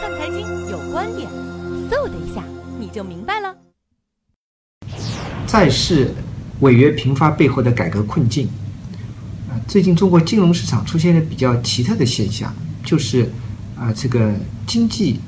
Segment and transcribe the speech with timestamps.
[0.00, 1.28] 看财经有观点，
[1.90, 2.44] 嗖的一下
[2.78, 3.52] 你就明白了。
[5.44, 6.14] 债市
[6.60, 8.48] 违约频发背后的改革困境
[9.48, 13.28] 啊，最近中国金融市场出现了比较奇特的现象，就是
[13.76, 14.32] 啊，这个
[14.68, 15.18] 经济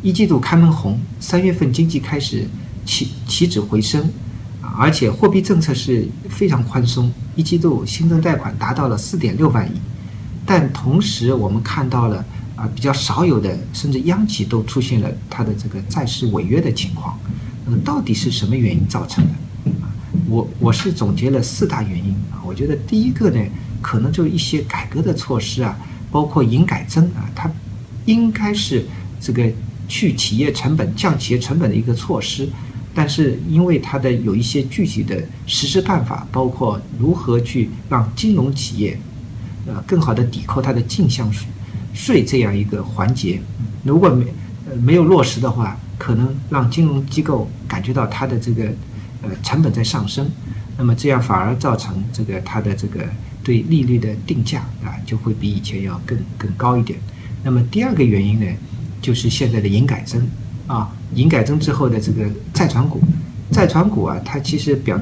[0.00, 2.46] 一季度开门红，三月份经济开始
[2.86, 4.10] 起起止回升，
[4.78, 9.78] 而且货币政策是非常宽松，一季度新增贷款达到了四点六万亿，
[10.46, 12.24] 但同时我们看到了
[12.62, 17.18] 啊，比较少有的，甚至央企都出现了它的这个债市违约的情况。
[17.64, 19.32] 那么到底是什么原因造成的？
[19.82, 19.90] 啊，
[20.28, 22.38] 我我是总结了四大原因啊。
[22.46, 23.44] 我觉得第一个呢，
[23.80, 25.76] 可能就一些改革的措施啊，
[26.12, 27.50] 包括营改增啊，它
[28.04, 28.86] 应该是
[29.20, 29.50] 这个
[29.88, 32.48] 去企业成本、降企业成本的一个措施，
[32.94, 38.96] 但是因为它的有一些具体的实施办法，包括如何去让金融企业
[39.66, 41.48] 呃更好的抵扣它的进项税
[41.92, 43.40] 税这样一个环节，
[43.84, 44.26] 如果没
[44.70, 45.76] 呃没有落实的话。
[45.98, 48.64] 可能让金融机构感觉到它的这个
[49.22, 50.28] 呃成本在上升，
[50.76, 53.04] 那么这样反而造成这个它的这个
[53.44, 56.98] 对利率的定价啊就会比以前要更更高一点。
[57.44, 58.46] 那么第二个原因呢，
[59.00, 60.26] 就是现在的营改增
[60.66, 63.00] 啊，营改增之后的这个债转股，
[63.52, 64.98] 债转股啊，它其实表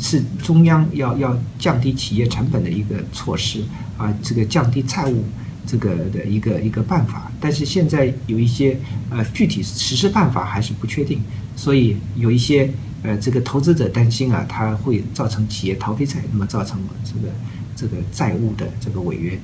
[0.00, 3.62] 是中央要要降低企业成本的一个措施
[3.98, 5.22] 啊，这个降低债务。
[5.70, 8.74] 这个的一个一个办法，但是现在有一些
[9.10, 11.20] 呃具体实施办法还是不确定，
[11.54, 17.34] 所以有一些呃这个投资者担心啊，它会造成企业逃废债，那么造成这个
[17.76, 19.38] 这个债务的这个违约。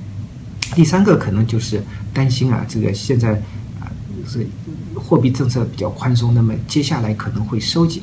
[0.73, 3.33] 第三个可能就是担心啊，这个现在
[3.79, 3.85] 啊
[4.27, 4.47] 是
[4.95, 8.01] 货币政策比较宽松，那么接下来可能会收紧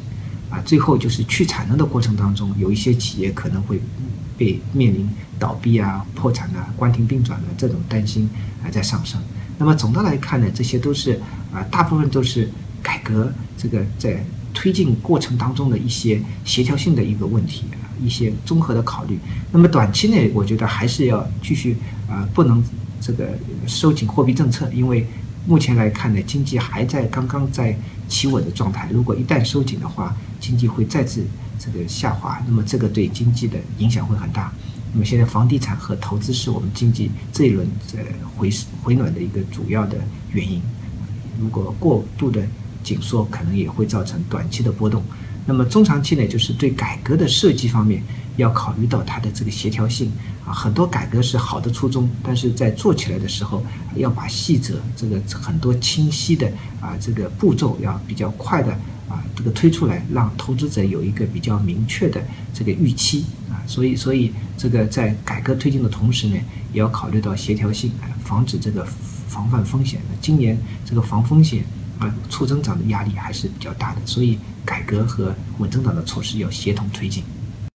[0.48, 3.80] 啊，最后就是去产能的过程当中，有一些企业可能会。
[4.42, 8.28] 被面临倒闭啊、破产啊、关停并转的这种担心
[8.60, 9.20] 还在上升。
[9.56, 11.12] 那么总的来看呢，这些都是
[11.54, 12.50] 啊，大部分都是
[12.82, 19.16] 改革这个在推进过程当中的一些协调性的一个问题啊，一些综合的考虑。
[19.52, 21.76] 那么短期内，我觉得还是要继续
[22.10, 22.60] 啊，不能
[23.00, 23.28] 这个
[23.68, 25.06] 收紧货币政策，因为
[25.46, 28.88] 目前来看呢，经济还在刚刚在企稳的状态。
[28.92, 31.24] 如果一旦收紧的话，经济会再次。
[31.64, 34.52] 这个下滑，那么这个对经济的影响会很大。
[34.92, 38.02] 那么现在房地产和投资是我们经济这一轮呃
[38.36, 38.50] 回
[38.82, 39.96] 回暖的一个主要的
[40.32, 40.60] 原因。
[41.40, 42.42] 如果过度的
[42.82, 45.02] 紧缩，可能也会造成短期的波动。
[45.46, 48.02] 那么中长期呢，就是对改革的设计方面
[48.36, 50.12] 要考虑到它的这个协调性
[50.44, 50.52] 啊。
[50.52, 53.64] 很多改革是好的初衷，但是在做起来的时候，
[53.96, 56.46] 要把细则这个很多清晰的
[56.80, 58.76] 啊这个步骤要比较快的。
[59.08, 62.22] 啊，这个推出来，让投资者有一个比较明确的
[62.54, 66.36] 这个预期啊，所以，所以这个在改革推进的同时呢，
[66.72, 68.86] 也要考虑到协调性啊，防止这个
[69.28, 70.00] 防范风险。
[70.20, 71.64] 今年这个防风险
[71.98, 77.22] 啊，促增长的压力还是比较大的，所以改革和稳增长的措施要协同推进。